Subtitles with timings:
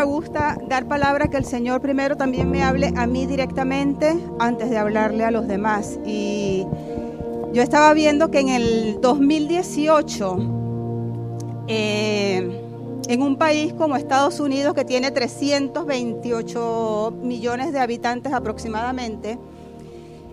[0.00, 4.70] me gusta dar palabra que el Señor primero también me hable a mí directamente antes
[4.70, 6.00] de hablarle a los demás.
[6.06, 6.66] Y
[7.52, 10.38] yo estaba viendo que en el 2018,
[11.68, 12.62] eh,
[13.08, 19.38] en un país como Estados Unidos que tiene 328 millones de habitantes aproximadamente,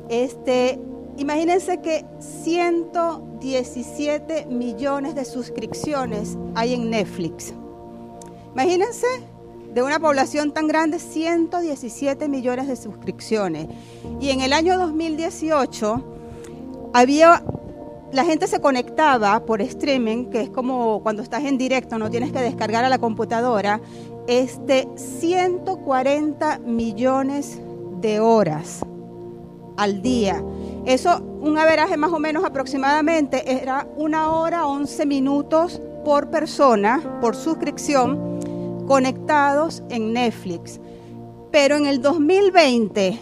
[0.07, 0.79] este,
[1.18, 7.54] imagínense que 117 millones de suscripciones hay en Netflix.
[8.54, 9.06] Imagínense,
[9.74, 13.68] de una población tan grande, 117 millones de suscripciones.
[14.20, 16.04] Y en el año 2018
[16.94, 17.44] había,
[18.11, 22.32] la gente se conectaba por streaming, que es como cuando estás en directo, no tienes
[22.32, 23.82] que descargar a la computadora,
[24.28, 27.60] este 140 millones
[28.02, 28.82] de horas
[29.78, 30.44] al día.
[30.86, 37.36] Eso, un averaje más o menos aproximadamente, era una hora 11 minutos por persona, por
[37.36, 38.39] suscripción
[38.88, 40.80] conectados en Netflix.
[41.52, 43.19] Pero en el 2020,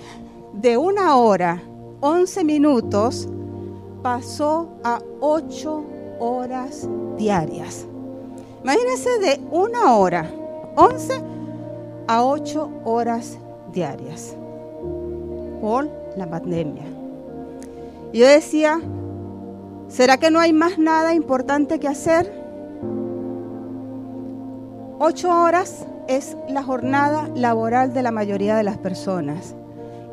[0.54, 1.62] de una hora,
[2.02, 3.28] 11 minutos,
[4.02, 5.84] pasó a 8
[6.20, 7.86] horas diarias.
[8.64, 10.32] Imagínense de una hora,
[10.76, 11.22] 11
[12.08, 13.38] a 8 horas
[13.74, 14.36] diarias
[15.62, 16.84] por la pandemia.
[18.14, 18.80] Yo decía,
[19.88, 22.45] ¿será que no hay más nada importante que hacer?
[24.98, 29.54] Ocho horas es la jornada laboral de la mayoría de las personas.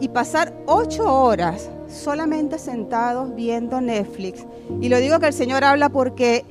[0.01, 4.45] Y pasar ocho horas solamente sentados viendo Netflix.
[4.81, 6.45] Y lo digo que el Señor habla porque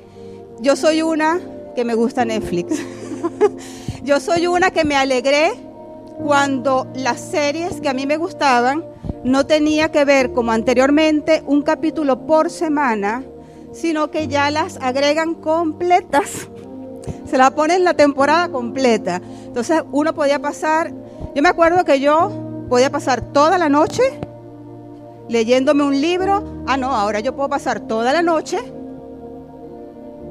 [0.60, 1.40] yo soy una
[1.74, 2.80] que me gusta Netflix.
[4.02, 5.52] yo soy una que me alegré
[6.24, 8.82] cuando las series que a mí me gustaban
[9.24, 13.24] no tenía que ver como anteriormente un capítulo por semana,
[13.72, 16.48] sino que ya las agregan completas
[17.26, 19.20] se la pone en la temporada completa.
[19.44, 20.92] Entonces uno podía pasar,
[21.34, 22.30] yo me acuerdo que yo
[22.68, 24.02] podía pasar toda la noche
[25.28, 26.62] leyéndome un libro.
[26.66, 28.58] Ah, no, ahora yo puedo pasar toda la noche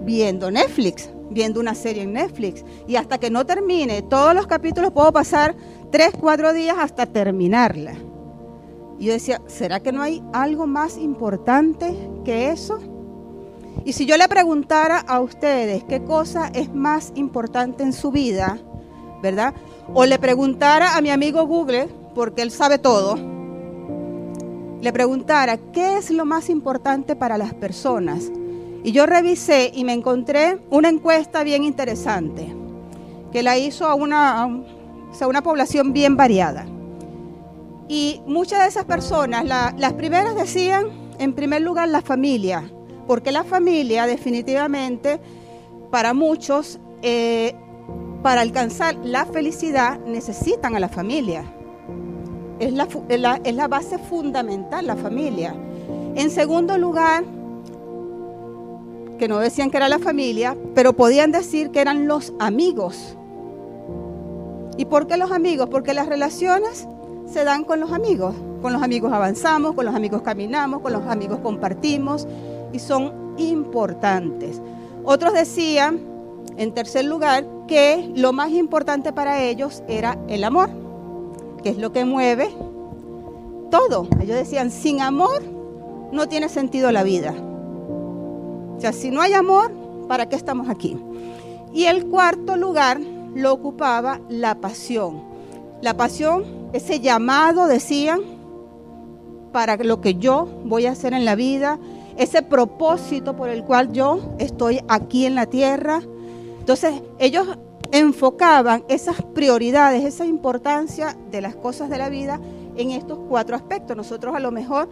[0.04, 2.64] viendo Netflix, viendo una serie en Netflix.
[2.88, 5.56] Y hasta que no termine todos los capítulos puedo pasar
[5.92, 7.94] tres, cuatro días hasta terminarla.
[9.00, 12.80] Y yo decía, ¿será que no hay algo más importante que eso?
[13.84, 18.60] Y si yo le preguntara a ustedes qué cosa es más importante en su vida,
[19.24, 19.56] ¿verdad?
[19.94, 23.16] O le preguntara a mi amigo Google, porque él sabe todo,
[24.82, 28.32] le preguntara qué es lo más importante para las personas.
[28.84, 32.54] Y yo revisé y me encontré una encuesta bien interesante,
[33.32, 34.48] que la hizo a una,
[35.28, 36.66] una población bien variada.
[37.88, 40.88] Y muchas de esas personas, las primeras decían,
[41.18, 42.72] en primer lugar, la familia
[43.12, 45.20] porque la familia definitivamente,
[45.92, 47.54] para muchos, eh,
[48.24, 51.44] para alcanzar la felicidad necesitan a la familia.
[52.60, 52.88] Es la,
[53.44, 55.54] es la base fundamental, la familia.
[56.16, 57.26] En segundo lugar,
[59.20, 63.18] que no decían que era la familia, pero podían decir que eran los amigos.
[64.78, 65.68] ¿Y por qué los amigos?
[65.70, 66.88] Porque las relaciones
[67.26, 68.36] se dan con los amigos.
[68.62, 72.26] Con los amigos avanzamos, con los amigos caminamos, con los amigos compartimos,
[72.74, 74.62] y son importantes.
[75.04, 76.00] Otros decían,
[76.58, 80.70] en tercer lugar, que lo más importante para ellos era el amor,
[81.64, 82.50] que es lo que mueve
[83.70, 84.08] todo.
[84.22, 85.42] Ellos decían, sin amor
[86.12, 87.34] no tiene sentido la vida.
[88.78, 89.72] O sea, si no hay amor,
[90.08, 90.98] ¿para qué estamos aquí?
[91.74, 93.00] Y el cuarto lugar
[93.34, 95.24] lo ocupaba la pasión.
[95.82, 96.44] La pasión,
[96.74, 98.20] ese llamado, decían,
[99.52, 101.80] para lo que yo voy a hacer en la vida,
[102.18, 106.02] ese propósito por el cual yo estoy aquí en la tierra.
[106.60, 107.48] Entonces ellos
[107.92, 112.40] enfocaban esas prioridades, esa importancia de las cosas de la vida
[112.78, 113.98] en estos cuatro aspectos.
[113.98, 114.90] Nosotros a lo mejor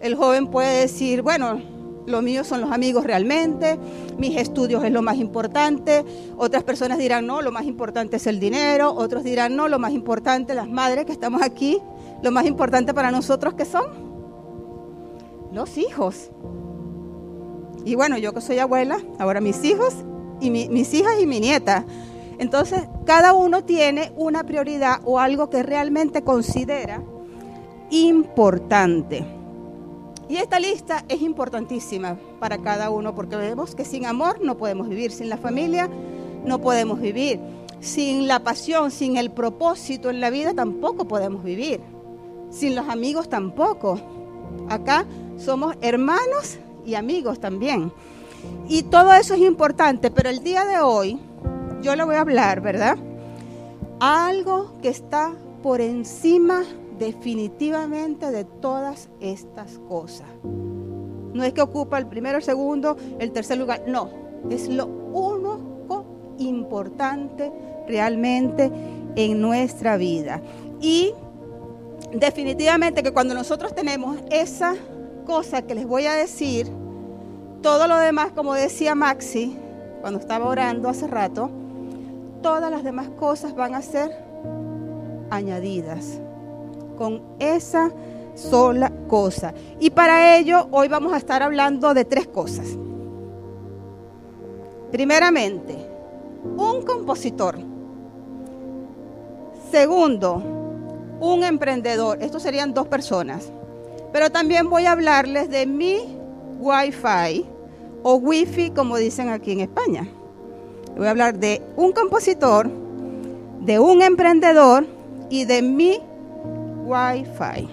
[0.00, 1.60] el joven puede decir, bueno,
[2.06, 3.78] lo mío son los amigos realmente,
[4.16, 6.04] mis estudios es lo más importante,
[6.36, 9.92] otras personas dirán, no, lo más importante es el dinero, otros dirán, no, lo más
[9.92, 11.80] importante, las madres que estamos aquí,
[12.22, 14.05] lo más importante para nosotros que son
[15.56, 16.30] los hijos.
[17.84, 19.94] Y bueno, yo que soy abuela, ahora mis hijos
[20.40, 21.84] y mis hijas y mi nieta.
[22.38, 27.02] Entonces, cada uno tiene una prioridad o algo que realmente considera
[27.90, 29.24] importante.
[30.28, 34.88] Y esta lista es importantísima para cada uno porque vemos que sin amor no podemos
[34.88, 35.88] vivir, sin la familia
[36.44, 37.40] no podemos vivir,
[37.80, 41.80] sin la pasión, sin el propósito en la vida tampoco podemos vivir,
[42.50, 43.98] sin los amigos tampoco.
[44.68, 47.92] Acá somos hermanos y amigos también.
[48.68, 51.18] Y todo eso es importante, pero el día de hoy
[51.82, 52.96] yo le voy a hablar, ¿verdad?
[54.00, 56.64] algo que está por encima
[56.98, 60.26] definitivamente de todas estas cosas.
[60.42, 64.10] No es que ocupa el primero, el segundo, el tercer lugar, no,
[64.50, 66.04] es lo único
[66.38, 67.52] importante
[67.86, 68.70] realmente
[69.16, 70.40] en nuestra vida.
[70.80, 71.12] Y
[72.12, 74.74] definitivamente que cuando nosotros tenemos esa
[75.26, 76.68] cosa que les voy a decir,
[77.60, 79.58] todo lo demás, como decía Maxi,
[80.00, 81.50] cuando estaba orando hace rato,
[82.42, 84.10] todas las demás cosas van a ser
[85.30, 86.20] añadidas
[86.96, 87.90] con esa
[88.34, 89.52] sola cosa.
[89.80, 92.66] Y para ello hoy vamos a estar hablando de tres cosas.
[94.92, 95.76] Primeramente,
[96.56, 97.58] un compositor.
[99.70, 100.42] Segundo,
[101.20, 102.22] un emprendedor.
[102.22, 103.50] Estos serían dos personas.
[104.12, 105.98] Pero también voy a hablarles de mi
[106.58, 107.46] Wi-Fi
[108.02, 110.08] o Wi-Fi, como dicen aquí en España.
[110.96, 112.70] Voy a hablar de un compositor,
[113.60, 114.86] de un emprendedor
[115.28, 116.00] y de mi
[116.84, 117.68] Wi-Fi.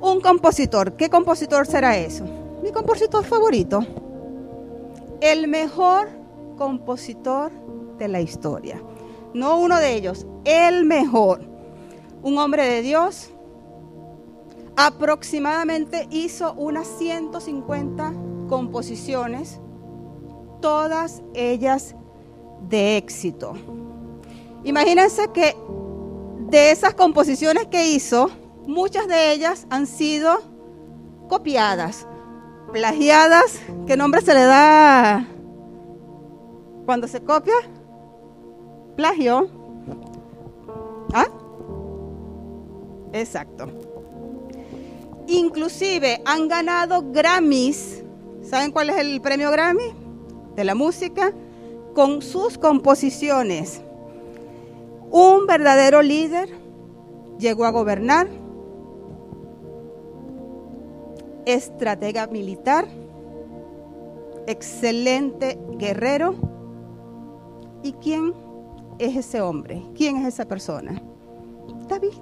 [0.00, 0.94] Un compositor.
[0.94, 2.24] ¿Qué compositor será eso?
[2.62, 3.80] Mi compositor favorito.
[5.20, 6.08] El mejor
[6.56, 7.52] compositor
[7.98, 8.82] de la historia.
[9.32, 11.40] No uno de ellos, el mejor.
[12.22, 13.30] Un hombre de Dios.
[14.82, 18.14] Aproximadamente hizo unas 150
[18.48, 19.60] composiciones,
[20.62, 21.94] todas ellas
[22.66, 23.52] de éxito.
[24.64, 25.54] Imagínense que
[26.48, 28.30] de esas composiciones que hizo,
[28.66, 30.38] muchas de ellas han sido
[31.28, 32.06] copiadas,
[32.72, 33.60] plagiadas.
[33.86, 35.26] ¿Qué nombre se le da
[36.86, 37.52] cuando se copia?
[38.96, 39.46] Plagio.
[41.12, 41.28] ¿Ah?
[43.12, 43.89] Exacto.
[45.30, 48.02] Inclusive han ganado Grammys.
[48.42, 49.94] ¿Saben cuál es el premio Grammy?
[50.56, 51.32] De la música.
[51.94, 53.80] Con sus composiciones.
[55.12, 56.48] Un verdadero líder
[57.38, 58.28] llegó a gobernar,
[61.46, 62.86] estratega militar,
[64.46, 66.34] excelente guerrero.
[67.82, 68.34] ¿Y quién
[68.98, 69.82] es ese hombre?
[69.96, 71.02] ¿Quién es esa persona?
[71.88, 72.14] David,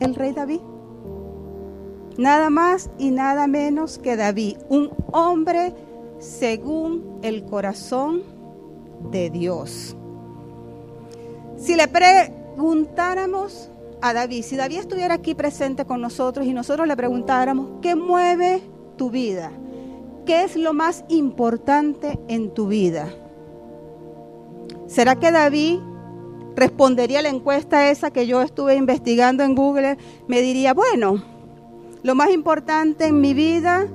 [0.00, 0.60] el rey David.
[2.18, 5.74] Nada más y nada menos que David, un hombre
[6.18, 8.22] según el corazón
[9.10, 9.94] de Dios.
[11.58, 13.70] Si le preguntáramos
[14.00, 18.62] a David, si David estuviera aquí presente con nosotros y nosotros le preguntáramos, ¿qué mueve
[18.96, 19.50] tu vida?
[20.24, 23.08] ¿Qué es lo más importante en tu vida?
[24.86, 25.80] ¿Será que David
[26.54, 29.98] respondería a la encuesta esa que yo estuve investigando en Google?
[30.28, 31.22] Me diría, bueno,
[32.06, 33.88] lo más importante en mi vida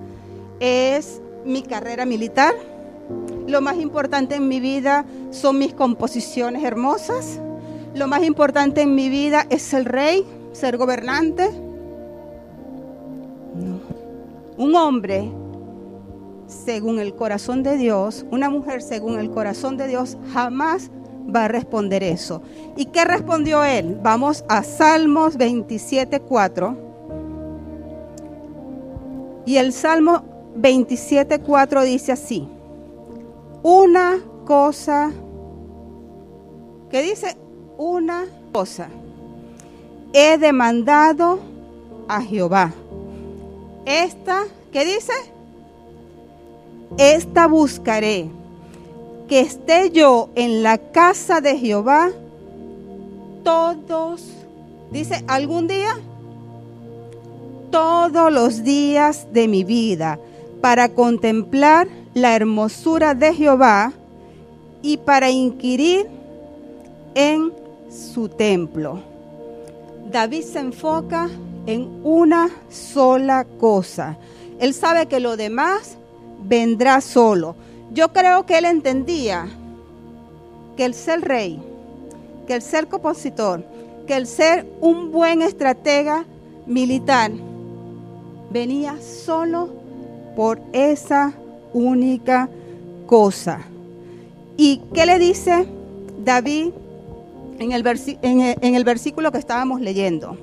[0.60, 2.54] es mi carrera militar.
[3.48, 7.40] Lo más importante en mi vida son mis composiciones hermosas.
[7.96, 11.52] Lo más importante en mi vida es el rey, ser gobernante.
[13.56, 13.80] No.
[14.58, 15.32] Un hombre
[16.48, 20.92] según el corazón de Dios, una mujer según el corazón de Dios, jamás
[21.34, 22.42] va a responder eso.
[22.76, 23.98] ¿Y qué respondió él?
[24.04, 26.91] Vamos a Salmos 27, 4.
[29.46, 30.24] Y el Salmo
[30.56, 32.48] 27, 4 dice así,
[33.64, 35.12] una cosa,
[36.90, 37.36] ¿qué dice?
[37.82, 38.90] una cosa.
[40.14, 41.40] He demandado
[42.08, 42.74] a Jehová.
[43.86, 45.14] Esta, ¿qué dice?
[46.98, 48.30] Esta buscaré.
[49.28, 52.12] Que esté yo en la casa de Jehová
[53.44, 54.22] todos,
[54.92, 55.98] dice, algún día,
[57.72, 60.20] todos los días de mi vida,
[60.62, 63.94] para contemplar la hermosura de Jehová
[64.82, 66.08] y para inquirir
[67.16, 67.52] en
[67.90, 69.00] su templo.
[70.12, 71.30] David se enfoca
[71.66, 74.18] en una sola cosa.
[74.60, 75.98] Él sabe que lo demás
[76.44, 77.56] vendrá solo.
[77.94, 79.48] Yo creo que él entendía
[80.76, 81.62] que el ser rey,
[82.48, 83.64] que el ser compositor,
[84.06, 86.26] que el ser un buen estratega
[86.66, 87.32] militar
[88.52, 89.70] venía solo
[90.36, 91.34] por esa
[91.74, 92.50] única
[93.08, 93.62] cosa.
[94.58, 95.66] ¿Y qué le dice
[96.24, 96.72] David
[97.62, 97.72] en
[98.76, 100.36] el, versículo que estábamos leyendo.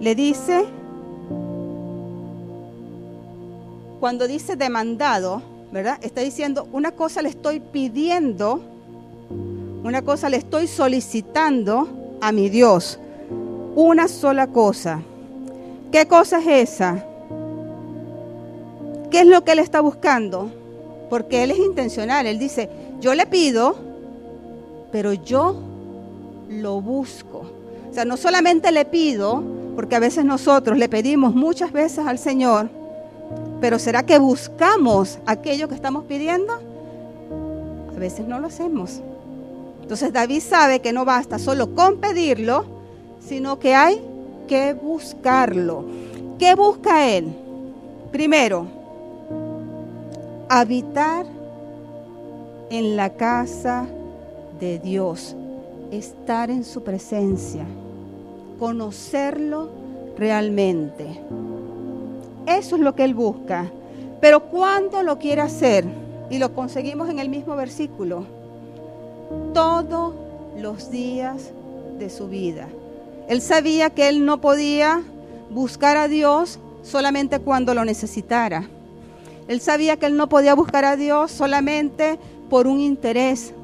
[0.00, 0.64] Le dice,
[4.00, 5.42] cuando dice demandado,
[5.72, 5.98] ¿verdad?
[6.00, 8.62] Está diciendo, una cosa le estoy pidiendo,
[9.84, 11.88] una cosa le estoy solicitando
[12.22, 12.98] a mi Dios.
[13.76, 15.02] Una sola cosa.
[15.92, 17.04] ¿Qué cosa es esa?
[19.10, 20.48] ¿Qué es lo que él está buscando?
[21.08, 22.26] Porque él es intencional.
[22.26, 22.68] Él dice,
[23.00, 23.74] yo le pido,
[24.92, 25.56] pero yo
[26.48, 27.42] lo busco.
[27.90, 29.42] O sea, no solamente le pido,
[29.74, 32.70] porque a veces nosotros le pedimos muchas veces al Señor,
[33.60, 36.54] pero ¿será que buscamos aquello que estamos pidiendo?
[37.94, 39.00] A veces no lo hacemos.
[39.82, 42.64] Entonces David sabe que no basta solo con pedirlo,
[43.26, 44.00] sino que hay
[44.50, 45.84] que buscarlo.
[46.36, 47.32] ¿Qué busca él?
[48.10, 48.66] Primero,
[50.48, 51.24] habitar
[52.68, 53.86] en la casa
[54.58, 55.36] de Dios,
[55.92, 57.64] estar en su presencia,
[58.58, 59.68] conocerlo
[60.18, 61.06] realmente.
[62.44, 63.70] Eso es lo que él busca.
[64.20, 65.84] Pero ¿cuándo lo quiere hacer?
[66.28, 68.24] Y lo conseguimos en el mismo versículo.
[69.54, 70.12] Todos
[70.58, 71.52] los días
[72.00, 72.66] de su vida.
[73.30, 75.04] Él sabía que él no podía
[75.50, 78.68] buscar a Dios solamente cuando lo necesitara.
[79.46, 82.18] Él sabía que él no podía buscar a Dios solamente
[82.48, 83.54] por un interés.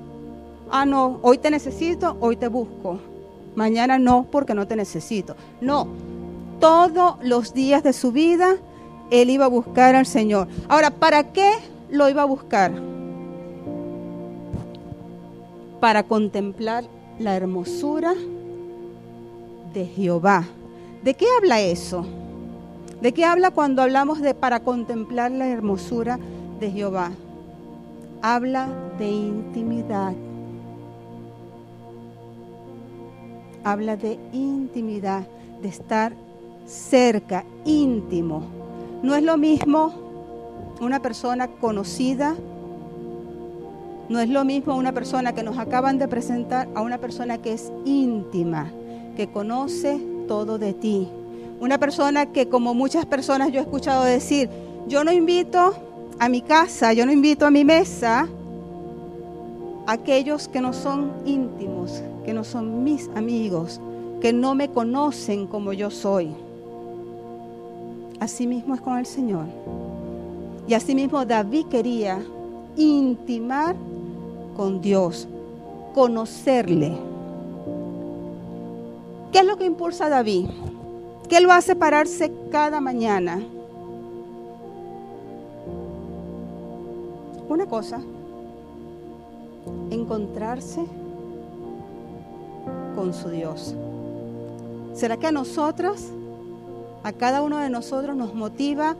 [0.70, 3.00] Ah, no, hoy te necesito, hoy te busco.
[3.56, 5.34] Mañana no, porque no te necesito.
[5.60, 5.88] No,
[6.60, 8.58] todos los días de su vida
[9.10, 10.46] él iba a buscar al Señor.
[10.68, 11.50] Ahora, ¿para qué
[11.90, 12.70] lo iba a buscar?
[15.80, 16.84] Para contemplar
[17.18, 18.14] la hermosura
[19.76, 20.42] de Jehová.
[21.04, 22.06] ¿De qué habla eso?
[23.02, 26.18] ¿De qué habla cuando hablamos de para contemplar la hermosura
[26.58, 27.10] de Jehová?
[28.22, 30.14] Habla de intimidad.
[33.64, 35.26] Habla de intimidad,
[35.60, 36.14] de estar
[36.64, 38.44] cerca, íntimo.
[39.02, 39.92] No es lo mismo
[40.80, 42.34] una persona conocida,
[44.08, 47.52] no es lo mismo una persona que nos acaban de presentar a una persona que
[47.52, 48.72] es íntima,
[49.16, 51.08] que conoce todo de ti.
[51.60, 54.48] Una persona que como muchas personas yo he escuchado decir,
[54.86, 55.74] yo no invito
[56.18, 58.28] a mi casa, yo no invito a mi mesa
[59.86, 63.80] a aquellos que no son íntimos, que no son mis amigos,
[64.20, 66.34] que no me conocen como yo soy.
[68.20, 69.46] Así mismo es con el Señor.
[70.68, 72.18] Y así mismo David quería
[72.76, 73.76] intimar
[74.56, 75.28] con Dios,
[75.94, 77.15] conocerle.
[79.36, 80.46] ¿Qué es lo que impulsa a David?
[81.28, 83.38] ¿Qué lo hace pararse cada mañana?
[87.46, 88.00] Una cosa,
[89.90, 90.86] encontrarse
[92.94, 93.74] con su Dios.
[94.94, 96.02] ¿Será que a nosotros
[97.02, 98.96] a cada uno de nosotros nos motiva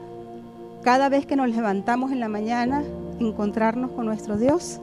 [0.82, 2.84] cada vez que nos levantamos en la mañana
[3.20, 4.80] encontrarnos con nuestro Dios?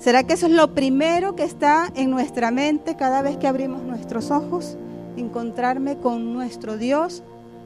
[0.00, 3.82] ¿Será que eso es lo primero que está en nuestra mente cada vez que abrimos
[3.82, 4.78] nuestros ojos?
[5.18, 7.22] Encontrarme con nuestro Dios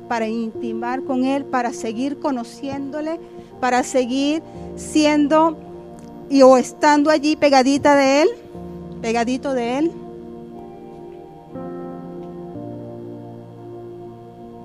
[0.09, 3.21] para intimar con Él, para seguir conociéndole,
[3.61, 4.43] para seguir
[4.75, 5.57] siendo
[6.29, 8.29] y o estando allí pegadita de Él,
[9.01, 9.93] pegadito de Él.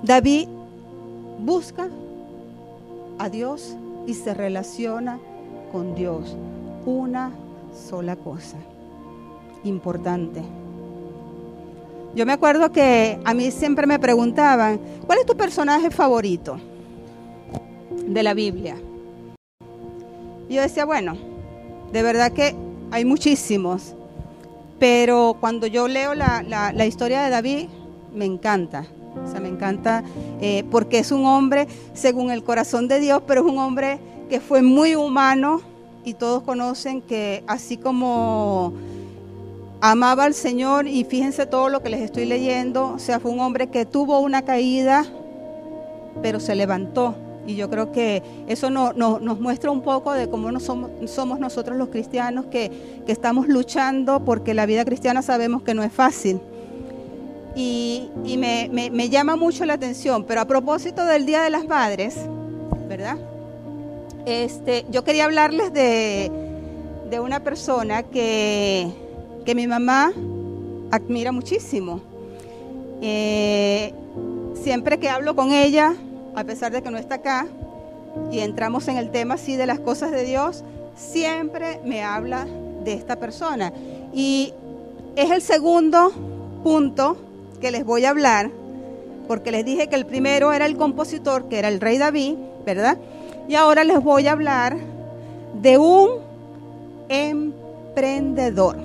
[0.02, 0.48] David
[1.38, 1.88] busca
[3.20, 3.76] a Dios
[4.08, 5.20] y se relaciona
[5.70, 6.36] con Dios.
[6.84, 7.30] Una
[7.80, 8.56] sola cosa
[9.64, 10.42] importante.
[12.14, 16.58] Yo me acuerdo que a mí siempre me preguntaban, ¿cuál es tu personaje favorito
[18.06, 18.76] de la Biblia?
[20.48, 21.16] Y yo decía, bueno,
[21.92, 22.56] de verdad que
[22.90, 23.94] hay muchísimos,
[24.80, 27.68] pero cuando yo leo la, la historia de David,
[28.12, 28.86] me encanta.
[29.24, 30.02] O sea, me encanta
[30.40, 34.40] eh, porque es un hombre según el corazón de Dios, pero es un hombre que
[34.40, 35.60] fue muy humano
[36.10, 38.72] y todos conocen que así como
[39.80, 43.40] amaba al Señor y fíjense todo lo que les estoy leyendo, o sea, fue un
[43.40, 45.06] hombre que tuvo una caída,
[46.22, 47.14] pero se levantó.
[47.46, 52.46] Y yo creo que eso nos muestra un poco de cómo somos, nosotros los cristianos
[52.46, 52.70] que
[53.06, 56.40] estamos luchando porque la vida cristiana sabemos que no es fácil
[57.54, 60.24] y, me, llama mucho la atención.
[60.24, 62.16] Pero a propósito del Día de las Madres,
[62.88, 63.16] ¿verdad?
[64.26, 66.30] Este, yo quería hablarles de,
[67.22, 68.90] una persona que,
[69.54, 70.12] mi mamá
[70.92, 72.00] admira muchísimo.
[73.02, 73.92] Eh,
[74.54, 75.94] siempre que hablo con ella,
[76.36, 77.48] a pesar de que no está acá,
[78.30, 80.62] y entramos en el tema así de las cosas de Dios,
[80.96, 82.46] siempre me habla
[82.84, 83.72] de esta persona.
[84.12, 84.54] Y
[85.16, 86.12] es el segundo
[86.62, 87.16] punto
[87.60, 88.50] que les voy a hablar,
[89.26, 92.34] porque les dije que el primero era el compositor, que era el rey David,
[92.64, 92.98] ¿verdad?
[93.50, 94.76] Y ahora les voy a hablar
[95.60, 96.08] de un
[97.08, 98.76] emprendedor.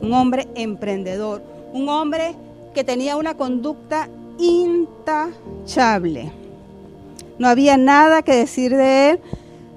[0.00, 1.42] Un hombre emprendedor,
[1.74, 2.34] un hombre
[2.72, 4.08] que tenía una conducta
[4.38, 6.32] intachable.
[7.38, 9.20] No había nada que decir de él.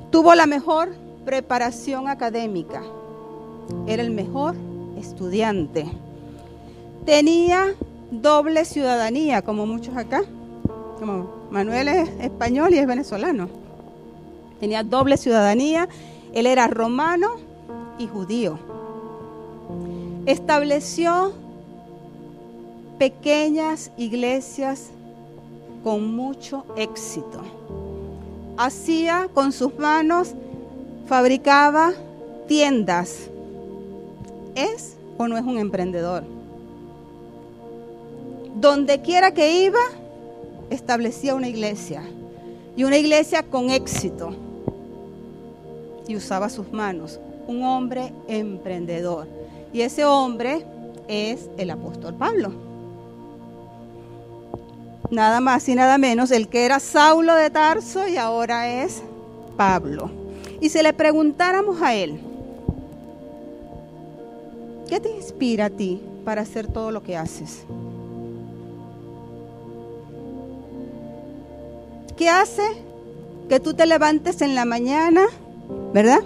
[0.10, 0.96] Tuvo la mejor
[1.26, 2.84] preparación académica.
[3.86, 4.56] era el mejor
[4.98, 5.88] estudiante.
[7.06, 7.76] Tenía
[8.12, 10.24] doble ciudadanía, como muchos acá.
[10.98, 13.48] Como Manuel es español y es venezolano.
[14.60, 15.88] Tenía doble ciudadanía.
[16.34, 17.36] Él era romano
[18.00, 18.58] y judío.
[20.26, 21.34] Estableció
[22.98, 24.90] pequeñas iglesias
[25.84, 27.44] con mucho éxito.
[28.58, 30.34] Hacía con sus manos,
[31.06, 31.94] fabricaba
[32.48, 33.30] tiendas.
[34.56, 36.24] ¿Es o no es un emprendedor?
[38.56, 39.80] Donde quiera que iba,
[40.76, 42.04] establecía una iglesia.
[42.76, 44.36] Y una iglesia con éxito.
[46.08, 47.20] Y usaba sus manos.
[47.48, 49.28] Un hombre emprendedor.
[49.72, 50.66] Y ese hombre
[51.08, 52.52] es el apóstol Pablo.
[55.12, 59.04] Nada más y nada menos, el que era Saulo de Tarso y ahora es
[59.58, 60.10] Pablo.
[60.60, 62.20] Y si le preguntáramos a él,
[64.90, 67.66] ¿qué te inspira a ti para hacer todo lo que haces?
[72.24, 72.64] ¿Qué hace
[73.50, 75.26] que tú te levantes en la mañana,
[75.94, 76.22] verdad?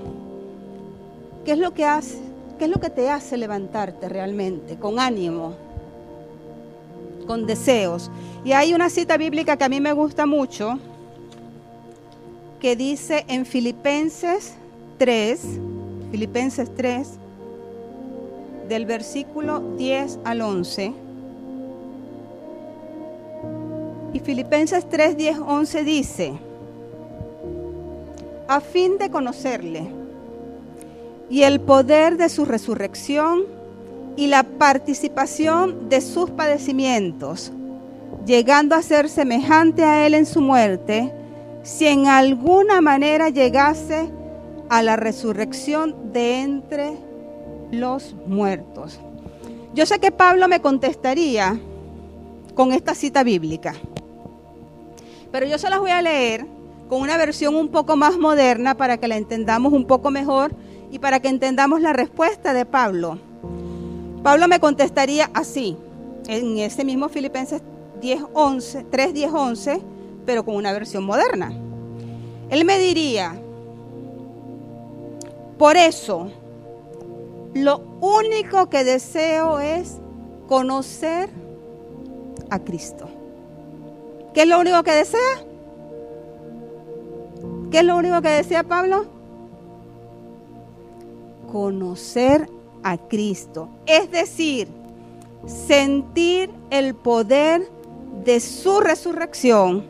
[1.43, 2.19] ¿Qué es lo que hace?
[2.59, 5.55] ¿Qué es lo que te hace levantarte realmente con ánimo,
[7.25, 8.11] con deseos?
[8.45, 10.77] Y hay una cita bíblica que a mí me gusta mucho
[12.59, 14.53] que dice en Filipenses
[14.99, 15.41] 3,
[16.11, 17.09] Filipenses 3,
[18.69, 21.06] del versículo 10 al 11
[24.13, 26.33] Y Filipenses 3, 10, 11 dice,
[28.47, 29.87] a fin de conocerle
[31.29, 33.43] y el poder de su resurrección
[34.15, 37.51] y la participación de sus padecimientos,
[38.25, 41.11] llegando a ser semejante a él en su muerte,
[41.63, 44.09] si en alguna manera llegase
[44.69, 46.93] a la resurrección de entre
[47.71, 48.99] los muertos.
[49.73, 51.59] Yo sé que Pablo me contestaría
[52.55, 53.75] con esta cita bíblica.
[55.31, 56.45] Pero yo se las voy a leer
[56.89, 60.53] con una versión un poco más moderna para que la entendamos un poco mejor
[60.91, 63.19] y para que entendamos la respuesta de Pablo.
[64.23, 65.77] Pablo me contestaría así,
[66.27, 67.61] en ese mismo Filipenses
[68.01, 69.81] 10, 11, 3, 10, 11,
[70.25, 71.53] pero con una versión moderna.
[72.49, 73.39] Él me diría,
[75.57, 76.29] por eso,
[77.53, 79.97] lo único que deseo es
[80.47, 81.29] conocer
[82.49, 83.09] a Cristo.
[84.37, 85.19] ¿Qué es lo único que desea?
[87.71, 89.07] ¿Qué es lo único que desea Pablo?
[91.51, 92.47] Conocer
[92.83, 93.67] a Cristo.
[93.87, 94.67] Es decir,
[95.47, 97.67] sentir el poder
[98.23, 99.85] de su resurrección,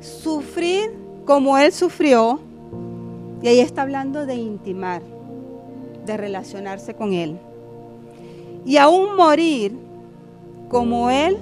[0.00, 2.38] sufrir como Él sufrió,
[3.42, 5.02] y ahí está hablando de intimar,
[6.04, 7.36] de relacionarse con Él.
[8.64, 9.76] Y aún morir
[10.68, 11.36] como Él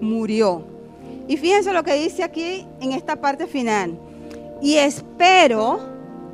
[0.00, 0.69] murió.
[1.28, 3.98] Y fíjense lo que dice aquí en esta parte final.
[4.60, 5.80] Y espero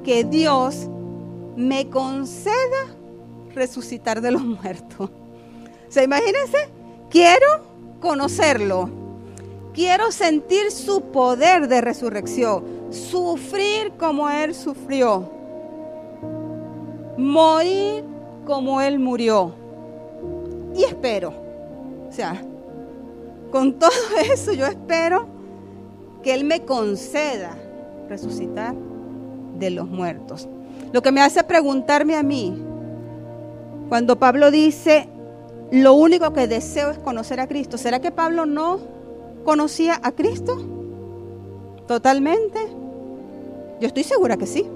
[0.05, 0.89] que Dios
[1.57, 2.95] me conceda
[3.55, 5.11] resucitar de los muertos.
[5.11, 6.59] O sea, imagínense,
[7.11, 7.47] quiero
[8.01, 8.91] conocerlo.
[9.73, 12.65] Quiero sentir su poder de resurrección.
[12.91, 15.31] Sufrir como Él sufrió.
[17.19, 18.05] Morir
[18.47, 19.55] como Él murió.
[20.75, 21.35] Y espero.
[22.09, 22.43] O sea,
[23.57, 23.91] con todo
[24.33, 25.27] eso yo espero
[26.23, 27.57] que Él me conceda
[28.07, 28.75] resucitar
[29.59, 30.47] de los muertos.
[30.93, 32.55] Lo que me hace preguntarme a mí,
[33.89, 35.09] cuando Pablo dice,
[35.71, 38.79] lo único que deseo es conocer a Cristo, ¿será que Pablo no
[39.43, 40.63] conocía a Cristo?
[41.89, 42.59] Totalmente.
[43.81, 44.67] Yo estoy segura que sí.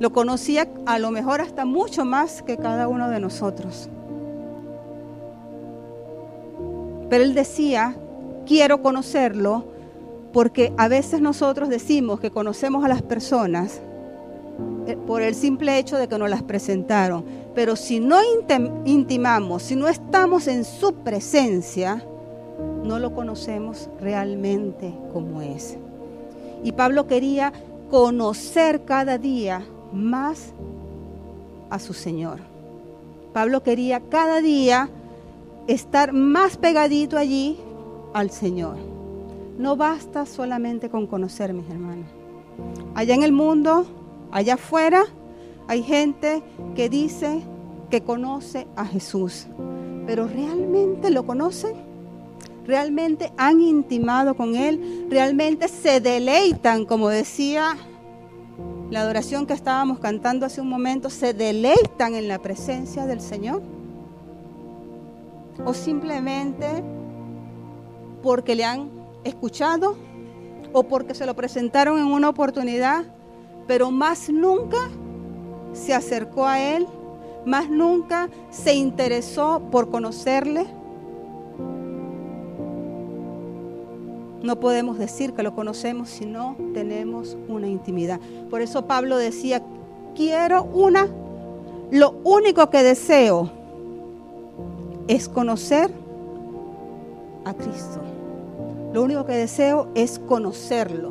[0.00, 3.90] Lo conocía a lo mejor hasta mucho más que cada uno de nosotros.
[7.12, 7.94] Pero él decía,
[8.46, 9.66] quiero conocerlo,
[10.32, 13.82] porque a veces nosotros decimos que conocemos a las personas
[14.86, 17.22] eh, por el simple hecho de que nos las presentaron.
[17.54, 18.16] Pero si no
[18.86, 22.02] intimamos, si no estamos en su presencia,
[22.82, 25.76] no lo conocemos realmente como es.
[26.64, 27.52] Y Pablo quería
[27.90, 30.54] conocer cada día más
[31.68, 32.38] a su Señor.
[33.34, 34.88] Pablo quería cada día
[35.72, 37.58] estar más pegadito allí
[38.12, 38.76] al Señor.
[39.58, 42.06] No basta solamente con conocer, mis hermanos.
[42.94, 43.86] Allá en el mundo,
[44.30, 45.04] allá afuera,
[45.68, 46.42] hay gente
[46.74, 47.42] que dice
[47.90, 49.46] que conoce a Jesús,
[50.06, 51.74] pero ¿realmente lo conocen?
[52.66, 55.06] ¿Realmente han intimado con Él?
[55.08, 57.76] ¿Realmente se deleitan, como decía
[58.90, 63.62] la adoración que estábamos cantando hace un momento, se deleitan en la presencia del Señor?
[65.64, 66.82] ¿O simplemente
[68.22, 68.90] porque le han
[69.24, 69.96] escuchado
[70.72, 73.04] o porque se lo presentaron en una oportunidad,
[73.66, 74.78] pero más nunca
[75.72, 76.86] se acercó a Él,
[77.44, 80.66] más nunca se interesó por conocerle?
[84.42, 88.18] No podemos decir que lo conocemos si no tenemos una intimidad.
[88.50, 89.62] Por eso Pablo decía,
[90.16, 91.06] quiero una,
[91.90, 93.61] lo único que deseo
[95.08, 95.90] es conocer
[97.44, 98.00] a Cristo.
[98.92, 101.10] Lo único que deseo es conocerlo.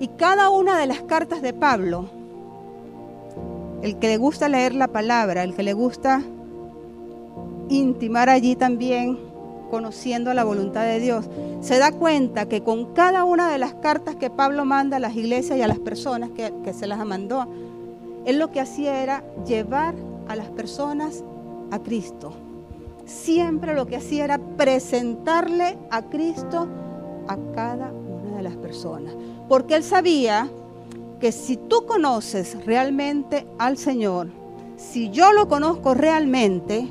[0.00, 2.06] Y cada una de las cartas de Pablo,
[3.82, 6.22] el que le gusta leer la palabra, el que le gusta
[7.68, 9.18] intimar allí también
[9.70, 11.26] conociendo la voluntad de Dios,
[11.60, 15.14] se da cuenta que con cada una de las cartas que Pablo manda a las
[15.14, 17.46] iglesias y a las personas que, se las mandó,
[18.24, 19.94] él lo que hacía era llevar
[20.28, 21.22] a las personas
[21.70, 22.32] a Cristo.
[23.06, 26.68] Siempre lo que hacía era presentarle a Cristo
[27.26, 29.14] a cada una de las personas.
[29.48, 30.48] Porque él sabía
[31.20, 34.28] que si tú conoces realmente al Señor,
[34.76, 36.88] si yo lo conozco realmente,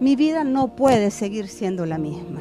[0.00, 2.40] mi vida no puede seguir siendo la misma.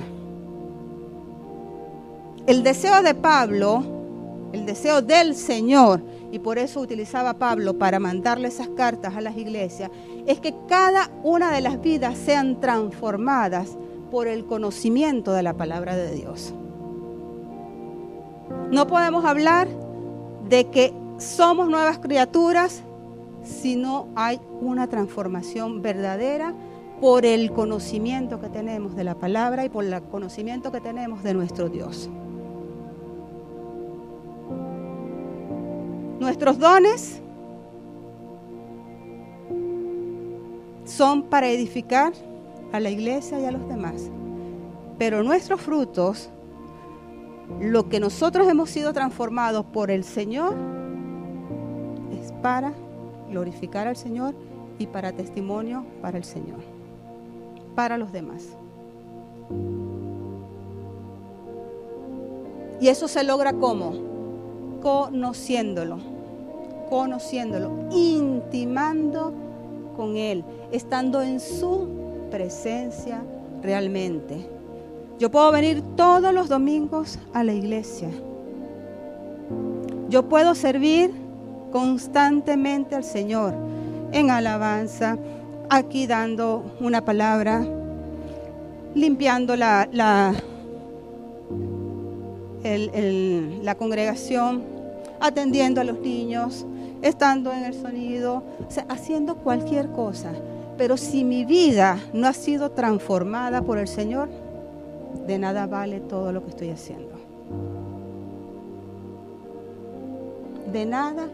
[2.45, 3.83] El deseo de Pablo,
[4.51, 9.37] el deseo del Señor, y por eso utilizaba Pablo para mandarle esas cartas a las
[9.37, 9.89] iglesias,
[10.25, 13.77] es que cada una de las vidas sean transformadas
[14.11, 16.53] por el conocimiento de la palabra de Dios.
[18.71, 19.67] No podemos hablar
[20.49, 22.83] de que somos nuevas criaturas
[23.43, 26.53] si no hay una transformación verdadera
[27.01, 31.33] por el conocimiento que tenemos de la palabra y por el conocimiento que tenemos de
[31.33, 32.09] nuestro Dios.
[36.19, 37.22] Nuestros dones
[40.85, 42.13] son para edificar
[42.71, 44.09] a la iglesia y a los demás.
[44.97, 46.29] Pero nuestros frutos,
[47.59, 50.55] lo que nosotros hemos sido transformados por el Señor,
[52.21, 52.73] es para
[53.29, 54.35] glorificar al Señor
[54.79, 56.73] y para testimonio para el Señor
[57.75, 58.43] para los demás.
[62.79, 63.93] Y eso se logra como?
[64.81, 65.97] Conociéndolo,
[66.89, 69.33] conociéndolo, intimando
[69.95, 71.87] con Él, estando en su
[72.31, 73.21] presencia
[73.61, 74.47] realmente.
[75.19, 78.09] Yo puedo venir todos los domingos a la iglesia.
[80.09, 81.11] Yo puedo servir
[81.71, 83.53] constantemente al Señor
[84.11, 85.17] en alabanza,
[85.69, 87.65] aquí dando una palabra,
[88.93, 90.33] limpiando la, la,
[92.63, 94.63] la congregación,
[95.19, 96.65] atendiendo a los niños,
[97.03, 98.43] estando en el sonido,
[98.87, 100.31] haciendo cualquier cosa.
[100.77, 104.29] Pero si mi vida no ha sido transformada por el Señor,
[105.27, 107.13] de nada vale todo lo que estoy haciendo.
[110.71, 111.27] De nada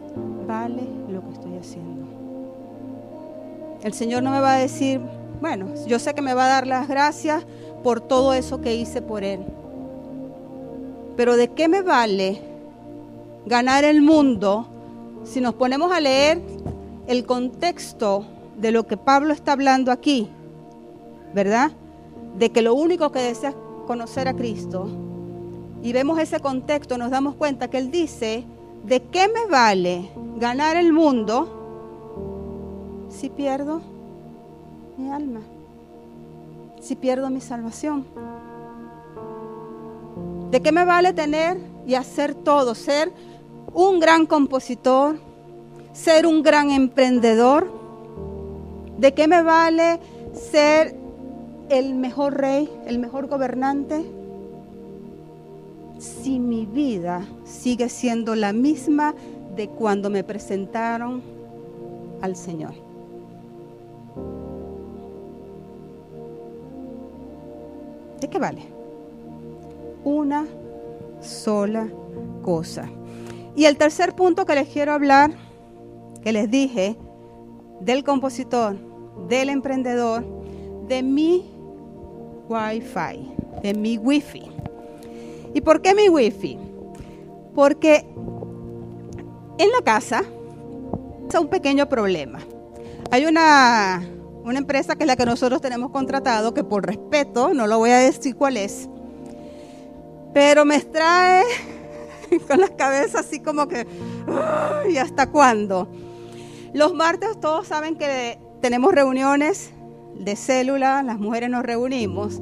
[0.45, 2.05] vale lo que estoy haciendo.
[3.84, 4.99] El Señor no me va a decir,
[5.39, 7.45] bueno, yo sé que me va a dar las gracias
[7.84, 9.39] por todo eso que hice por Él.
[11.15, 12.41] Pero ¿de qué me vale
[13.45, 14.67] ganar el mundo
[15.23, 16.41] si nos ponemos a leer
[17.08, 18.25] el contexto
[18.58, 20.29] de lo que Pablo está hablando aquí?
[21.34, 21.71] ¿Verdad?
[22.38, 23.55] De que lo único que desea es
[23.88, 24.88] conocer a Cristo.
[25.82, 28.43] Y vemos ese contexto, nos damos cuenta que Él dice,
[28.84, 31.60] ¿de qué me vale ganar el mundo?
[33.10, 33.82] si pierdo
[34.97, 35.41] mi alma?
[36.79, 38.05] Si pierdo mi salvación.
[40.51, 42.73] ¿De qué me vale tener y hacer todo?
[42.75, 43.12] Ser
[43.73, 45.17] un gran compositor,
[45.93, 47.71] ser un gran emprendedor.
[48.97, 49.99] ¿De qué me vale
[50.34, 50.95] ser
[51.69, 54.05] el mejor rey, el mejor gobernante?
[55.97, 59.13] Si mi vida sigue siendo la misma
[59.55, 61.21] de cuando me presentaron
[62.21, 62.73] al Señor.
[68.19, 68.63] ¿De qué vale?
[70.03, 70.45] Una
[71.21, 71.88] sola
[72.41, 72.89] cosa.
[73.60, 75.32] Y el tercer punto que les quiero hablar,
[76.24, 76.95] que les dije,
[77.82, 78.78] del compositor,
[79.28, 80.24] del emprendedor,
[80.88, 81.45] de mi
[82.48, 84.50] Wi-Fi, de mi Wi-Fi.
[85.54, 86.58] ¿Y por qué mi Wi-Fi?
[87.54, 88.06] Porque
[89.58, 90.24] en la casa
[91.28, 92.39] es un pequeño problema.
[93.12, 94.02] Hay una
[94.45, 97.89] una empresa que es la que nosotros tenemos contratado, que por respeto, no lo voy
[97.89, 98.88] a decir cuál es,
[100.34, 101.43] pero me extrae
[102.48, 103.86] con la cabeza así como que,
[104.89, 105.88] ¿y hasta cuándo?
[106.74, 109.72] Los martes todos saben que tenemos reuniones
[110.15, 112.42] de célula, las mujeres nos reunimos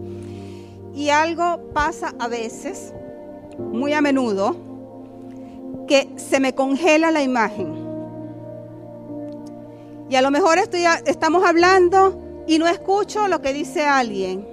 [0.94, 2.94] y algo pasa a veces,
[3.60, 4.56] muy a menudo,
[5.88, 7.86] que se me congela la imagen.
[10.10, 14.48] Y a lo mejor estoy, estamos hablando y no escucho lo que dice alguien.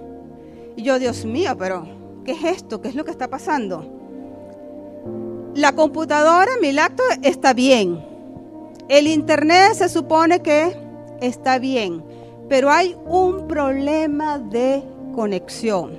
[0.76, 1.86] Y yo, Dios mío, pero
[2.24, 2.80] ¿qué es esto?
[2.80, 4.03] ¿Qué es lo que está pasando?
[5.54, 8.04] La computadora, mi laptop está bien.
[8.88, 10.76] El internet se supone que
[11.20, 12.04] está bien,
[12.48, 14.82] pero hay un problema de
[15.14, 15.98] conexión.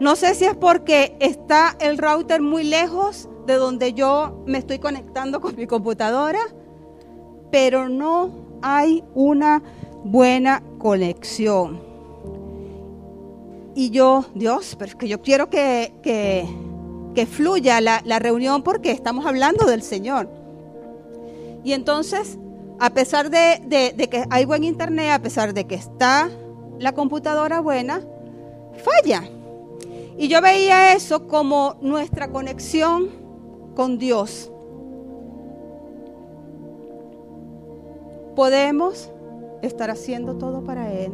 [0.00, 4.78] No sé si es porque está el router muy lejos de donde yo me estoy
[4.78, 6.40] conectando con mi computadora,
[7.50, 8.30] pero no
[8.62, 9.62] hay una
[10.02, 11.80] buena conexión.
[13.74, 16.46] Y yo, Dios, pero es que yo quiero que, que,
[17.26, 20.28] fluya la, la reunión porque estamos hablando del Señor.
[21.64, 22.38] Y entonces,
[22.80, 26.28] a pesar de, de, que hay buen internet, a pesar de que está
[26.78, 28.02] la computadora buena,
[28.82, 29.22] falla.
[30.18, 33.08] Y yo veía eso como nuestra conexión
[33.76, 34.50] con Dios.
[38.34, 39.10] Podemos
[39.62, 41.12] estar haciendo todo para Él,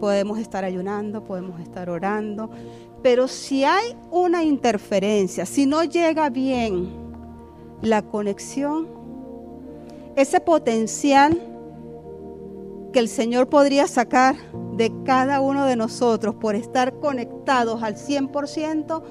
[0.00, 2.50] podemos estar ayunando, podemos estar orando,
[3.02, 6.88] pero si hay una interferencia, si no llega bien
[7.82, 8.86] la conexión,
[10.14, 11.40] ese potencial
[12.92, 14.36] que el Señor podría sacar
[14.76, 19.02] de cada uno de nosotros por estar conectados al 100%,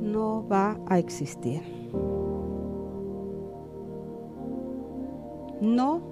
[0.00, 1.62] no va a existir.
[5.60, 6.02] No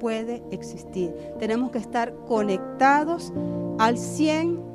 [0.00, 1.14] puede existir.
[1.38, 3.32] Tenemos que estar conectados
[3.78, 4.73] al 100%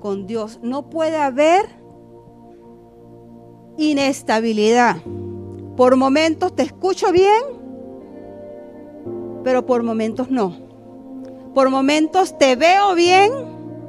[0.00, 0.58] con Dios.
[0.62, 1.66] No puede haber
[3.76, 4.96] inestabilidad.
[5.76, 7.42] Por momentos te escucho bien,
[9.42, 10.56] pero por momentos no.
[11.54, 13.32] Por momentos te veo bien,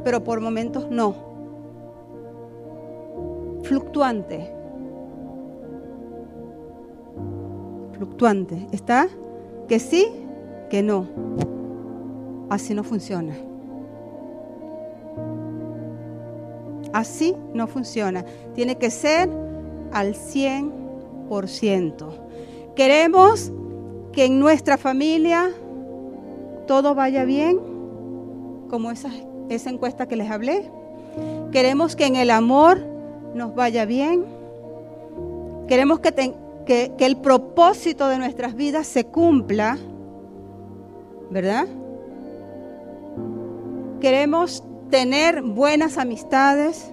[0.03, 1.15] pero por momentos no.
[3.63, 4.51] Fluctuante.
[7.93, 8.67] Fluctuante.
[8.71, 9.07] ¿Está?
[9.67, 10.07] Que sí,
[10.69, 11.07] que no.
[12.49, 13.35] Así no funciona.
[16.95, 18.25] Así no funciona.
[18.53, 19.29] Tiene que ser
[19.91, 22.07] al 100%.
[22.73, 23.51] Queremos
[24.13, 25.51] que en nuestra familia
[26.67, 27.59] todo vaya bien,
[28.69, 29.09] como esa,
[29.49, 30.71] encuesta que les hablé.
[31.51, 32.79] Queremos que en el amor
[33.33, 34.23] nos vaya bien.
[35.67, 36.13] Queremos que,
[36.65, 39.77] que, que el propósito de nuestras vidas se cumpla,
[41.29, 41.67] ¿verdad?
[43.99, 46.91] Queremos tener buenas amistades.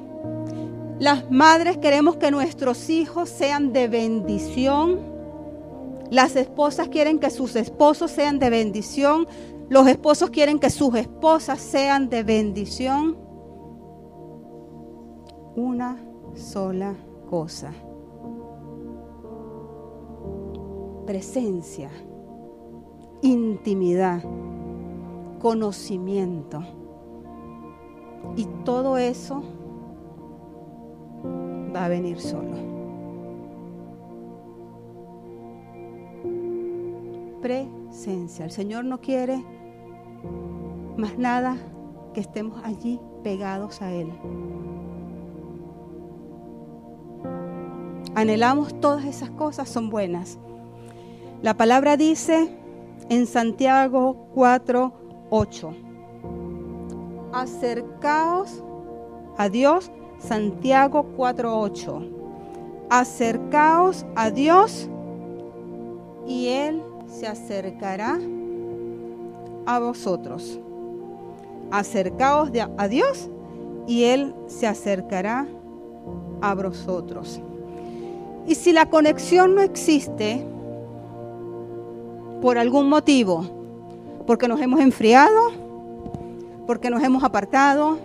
[0.98, 5.00] Las madres queremos que nuestros hijos sean de bendición.
[6.10, 9.26] Las esposas quieren que sus esposos sean de bendición.
[9.68, 13.16] Los esposos quieren que sus esposas sean de bendición.
[15.56, 15.96] Una
[16.34, 16.94] sola
[17.28, 17.72] cosa.
[21.06, 21.90] Presencia,
[23.22, 24.22] intimidad,
[25.40, 26.81] conocimiento.
[28.36, 29.42] Y todo eso
[31.74, 32.56] va a venir solo.
[37.40, 38.44] Presencia.
[38.44, 39.44] El Señor no quiere
[40.96, 41.56] más nada
[42.14, 44.12] que estemos allí pegados a Él.
[48.14, 50.38] Anhelamos todas esas cosas, son buenas.
[51.40, 52.56] La palabra dice
[53.08, 54.92] en Santiago 4,
[55.30, 55.74] 8,
[57.32, 58.62] acercaos
[59.36, 62.02] a Dios, Santiago 4, 8,
[62.90, 64.88] acercaos a Dios
[66.26, 68.18] y Él se acercará
[69.66, 70.60] a vosotros.
[71.70, 73.30] Acercaos a Dios
[73.86, 75.46] y Él se acercará
[76.40, 77.40] a vosotros.
[78.46, 80.46] Y si la conexión no existe,
[82.42, 83.44] por algún motivo,
[84.26, 85.61] porque nos hemos enfriado,
[86.66, 87.98] porque nos hemos apartado,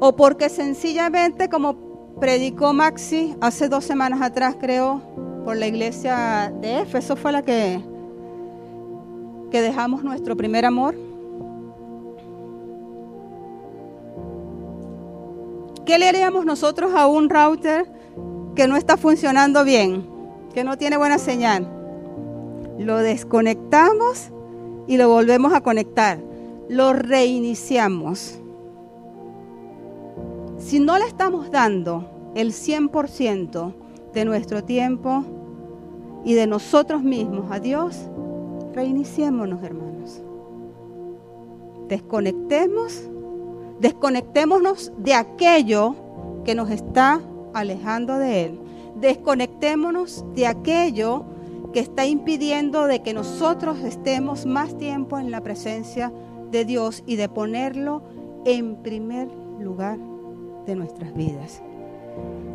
[0.00, 1.76] o porque sencillamente, como
[2.20, 5.00] predicó Maxi hace dos semanas atrás, creo,
[5.44, 7.82] por la iglesia de Éfeso, fue la que
[9.52, 10.96] que dejamos nuestro primer amor?
[15.84, 17.86] ¿Qué le haríamos nosotros a un router
[18.56, 20.08] que no está funcionando bien,
[20.54, 21.68] que no tiene buena señal?
[22.78, 24.30] Lo desconectamos
[24.86, 26.18] y lo volvemos a conectar.
[26.72, 28.40] Lo reiniciamos.
[30.56, 33.74] Si no le estamos dando el 100%
[34.14, 35.22] de nuestro tiempo
[36.24, 38.08] y de nosotros mismos a Dios,
[38.72, 40.22] reiniciémonos, hermanos.
[41.88, 43.02] Desconectemos,
[43.78, 45.94] desconectémonos de aquello
[46.42, 47.20] que nos está
[47.52, 48.60] alejando de Él.
[48.98, 51.24] Desconectémonos de aquello
[51.74, 56.31] que está impidiendo de que nosotros estemos más tiempo en la presencia de
[56.64, 58.02] Dios y de ponerlo
[58.44, 59.28] en primer
[59.60, 59.98] lugar
[60.66, 61.62] de nuestras vidas.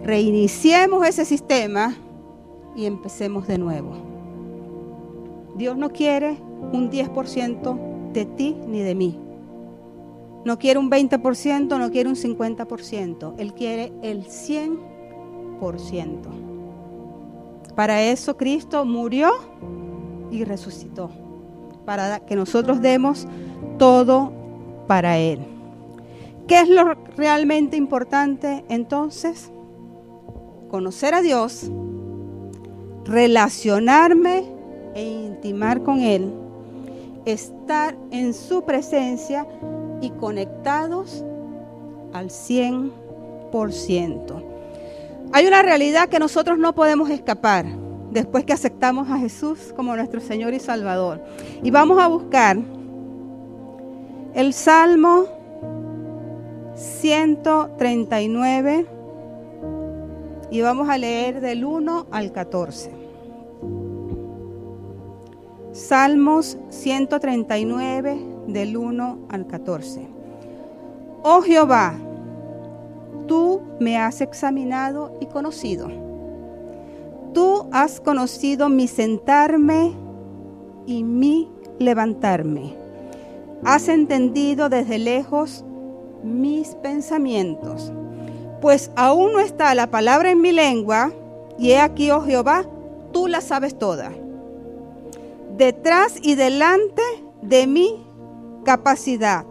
[0.04, 1.96] Reiniciemos ese sistema
[2.76, 3.94] y empecemos de nuevo.
[5.56, 6.38] Dios no quiere
[6.72, 9.20] un 10% de ti ni de mí.
[10.46, 13.34] No quiere un 20%, no quiere un 50%.
[13.38, 14.78] Él quiere el 100%.
[17.76, 19.32] Para eso Cristo murió
[20.32, 21.10] y resucitó.
[21.86, 23.28] Para que nosotros demos
[23.78, 24.32] todo
[24.88, 25.40] para Él.
[26.48, 29.52] ¿Qué es lo realmente importante entonces?
[30.70, 31.70] Conocer a Dios,
[33.06, 34.46] relacionarme
[34.96, 36.32] e intimar con Él,
[37.26, 39.46] estar en su presencia
[40.02, 41.26] y conectados
[42.14, 44.44] al 100%.
[45.34, 47.66] Hay una realidad que nosotros no podemos escapar
[48.12, 51.22] después que aceptamos a Jesús como nuestro Señor y Salvador.
[51.62, 52.58] Y vamos a buscar
[54.38, 55.26] el Salmo
[56.76, 58.86] 139
[60.52, 62.92] y vamos a leer del 1 al 14.
[65.72, 70.08] Salmos 139 del 1 al 14.
[71.24, 71.96] Oh Jehová,
[73.26, 75.88] tú me has examinado y conocido.
[77.34, 79.94] Tú has conocido mi sentarme
[80.86, 82.87] y mi levantarme.
[83.64, 85.66] Has entendido desde lejos
[86.24, 87.92] mis pensamientos.
[88.62, 91.12] Pues aún no está la palabra en mi lengua,
[91.58, 92.66] y he aquí, oh Jehová,
[93.12, 94.12] tú la sabes toda.
[95.58, 97.02] Detrás y delante
[97.42, 98.06] de mi
[98.64, 99.46] capacidad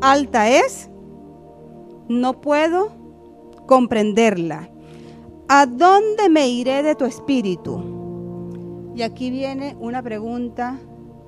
[0.00, 0.88] alta es,
[2.08, 2.92] no puedo
[3.66, 4.70] comprenderla.
[5.48, 7.82] ¿A dónde me iré de tu espíritu?
[8.94, 10.78] Y aquí viene una pregunta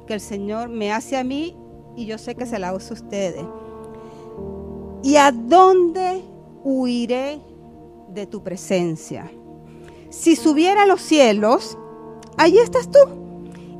[0.07, 1.57] que el Señor me hace a mí
[1.97, 3.45] y yo sé que se la hace a ustedes.
[5.03, 6.23] ¿Y a dónde
[6.63, 7.41] huiré
[8.09, 9.31] de tu presencia?
[10.11, 11.77] Si subiera a los cielos,
[12.37, 12.99] allí estás tú.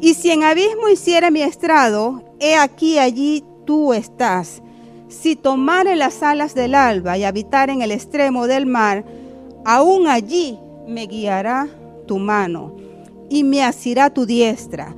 [0.01, 4.63] Y si en abismo hiciera mi estrado, he aquí allí tú estás.
[5.09, 9.05] Si tomare las alas del alba y habitar en el extremo del mar,
[9.65, 11.69] aún allí me guiará
[12.07, 12.75] tu mano
[13.29, 14.95] y me asirá tu diestra.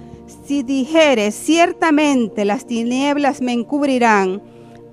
[0.47, 4.43] Si dijere, ciertamente las tinieblas me encubrirán,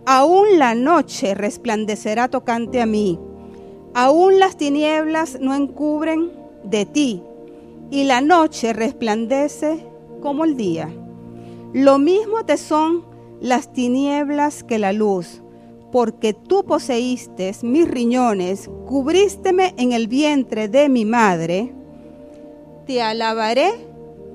[0.05, 3.19] aún la noche resplandecerá tocante a mí.
[3.93, 6.31] Aún las tinieblas no encubren
[6.63, 7.21] de ti,
[7.89, 9.85] y la noche resplandece
[10.21, 10.89] como el día.
[11.73, 13.03] Lo mismo te son
[13.41, 15.41] las tinieblas que la luz,
[15.91, 21.73] porque tú poseíste mis riñones, cubrísteme en el vientre de mi madre.
[22.85, 23.90] Te alabaré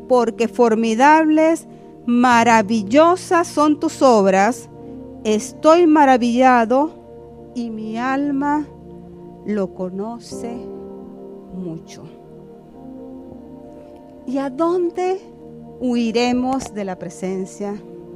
[0.09, 1.67] porque formidables,
[2.07, 4.69] maravillosas son tus obras.
[5.25, 6.91] Estoy maravillado
[7.55, 8.67] y mi alma
[9.45, 10.55] lo conoce
[11.55, 12.05] mucho.
[14.27, 15.21] ¿Y a dónde
[15.81, 17.75] huiremos de la presencia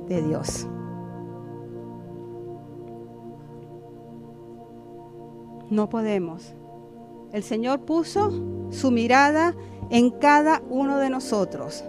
[0.08, 0.66] de Dios?
[5.70, 6.52] No podemos.
[7.32, 8.32] El Señor puso
[8.70, 9.54] su mirada
[9.90, 11.84] en cada uno de nosotros.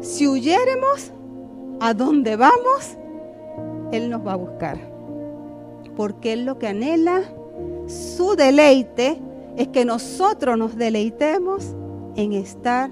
[0.00, 1.12] Si huyéremos,
[1.80, 2.96] ¿a dónde vamos?
[3.92, 4.78] Él nos va a buscar.
[5.96, 7.22] Porque Él lo que anhela,
[7.86, 9.20] su deleite,
[9.56, 11.74] es que nosotros nos deleitemos
[12.16, 12.90] en estar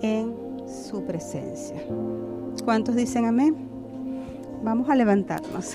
[0.00, 0.34] en
[0.66, 1.76] su presencia.
[2.64, 3.68] ¿Cuántos dicen amén?
[4.62, 5.74] Vamos a levantarnos.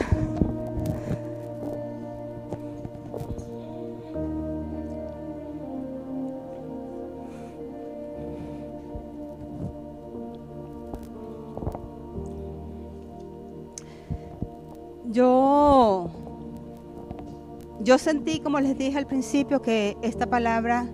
[17.90, 20.87] Yo sentí, como les dije al principio, que esta palabra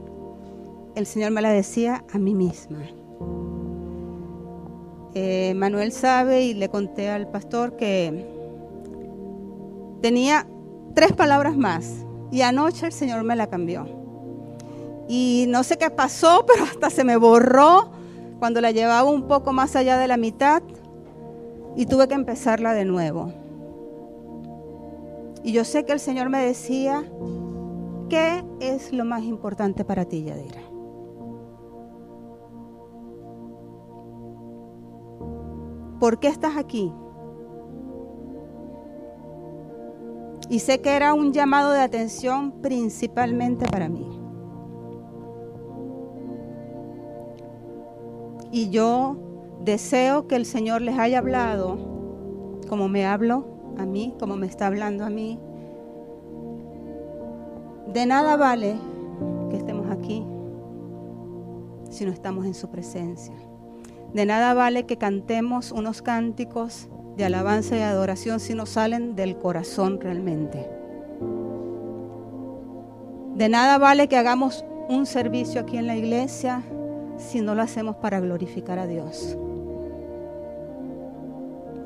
[0.96, 2.86] el Señor me la decía a mí misma.
[5.14, 8.26] Eh, Manuel sabe y le conté al pastor que
[10.02, 10.48] tenía
[10.93, 13.86] tres palabras más y anoche el Señor me la cambió.
[15.10, 17.91] Y no sé qué pasó, pero hasta se me borró
[18.39, 20.64] cuando la llevaba un poco más allá de la mitad
[21.76, 23.34] y tuve que empezarla de nuevo.
[25.46, 27.06] Y yo sé que el Señor me decía
[28.10, 30.62] ¿Qué es lo más importante para ti, Yadira?
[36.00, 36.91] ¿Por qué estás aquí?
[40.50, 44.08] Y sé que era un llamado de atención principalmente para mí.
[48.52, 49.18] Y yo
[49.64, 51.78] deseo que el Señor les haya hablado
[52.68, 55.40] como me hablo a mí, como me está hablando a mí.
[57.94, 58.76] De nada vale
[59.50, 60.26] que estemos aquí
[61.90, 63.36] si no estamos en su presencia.
[64.14, 69.38] De nada vale que cantemos unos cánticos de alabanza y adoración si no salen del
[69.38, 70.70] corazón realmente.
[73.36, 76.64] De nada vale que hagamos un servicio aquí en la iglesia
[77.18, 79.38] si no lo hacemos para glorificar a Dios.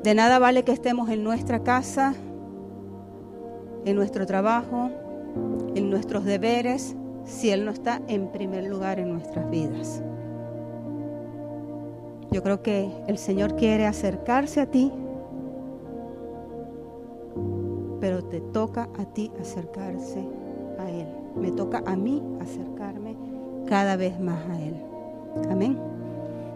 [0.02, 2.14] De nada vale que estemos en nuestra casa,
[3.84, 4.90] en nuestro trabajo,
[5.74, 10.02] en nuestros deberes, si Él no está en primer lugar en nuestras vidas.
[12.30, 14.90] Yo creo que el Señor quiere acercarse a ti,
[18.00, 20.26] pero te toca a ti acercarse
[20.78, 21.08] a Él.
[21.36, 23.16] Me toca a mí acercarme
[23.66, 24.76] cada vez más a Él.
[25.50, 25.78] Amén.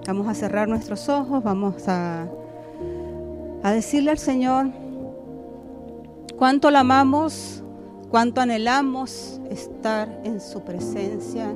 [0.06, 2.26] Vamos a cerrar nuestros ojos, vamos a,
[3.64, 4.66] a decirle al Señor
[6.36, 7.62] cuánto la amamos,
[8.10, 11.50] cuánto anhelamos estar en su presencia,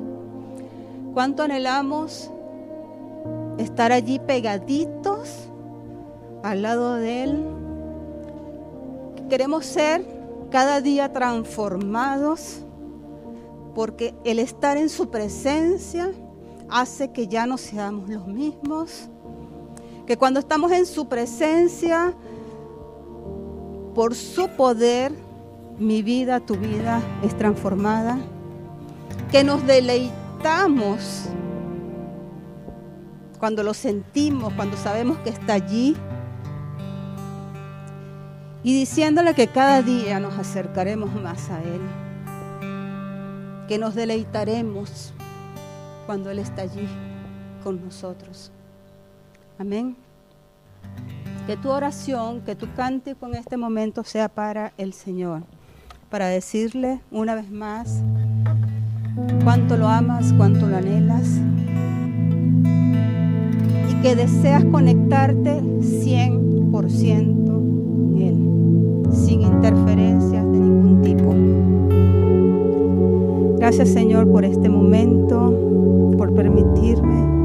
[1.13, 2.31] cuánto anhelamos
[3.59, 5.51] estar allí pegaditos
[6.41, 7.45] al lado de Él.
[9.29, 10.03] Queremos ser
[10.49, 12.61] cada día transformados
[13.75, 16.11] porque el estar en su presencia
[16.71, 19.09] hace que ya no seamos los mismos,
[20.09, 22.15] que cuando estamos en su presencia,
[23.93, 25.11] por su poder,
[25.77, 28.17] mi vida, tu vida es transformada,
[29.31, 31.25] que nos deleitamos
[33.37, 35.95] cuando lo sentimos, cuando sabemos que está allí.
[38.63, 41.81] Y diciéndole que cada día nos acercaremos más a Él,
[43.67, 45.13] que nos deleitaremos
[46.07, 46.87] cuando Él está allí
[47.63, 48.51] con nosotros.
[49.59, 49.95] Amén.
[51.45, 55.43] Que tu oración, que tu cántico en este momento sea para el Señor,
[56.09, 58.01] para decirle una vez más
[59.43, 61.39] cuánto lo amas, cuánto lo anhelas
[64.01, 68.37] que deseas conectarte 100% en Él,
[69.13, 71.35] sin interferencias de ningún tipo.
[73.59, 77.38] Gracias Señor por este momento, por permitirme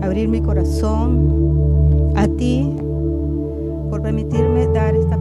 [0.00, 2.74] abrir mi corazón a ti,
[3.90, 5.19] por permitirme dar esta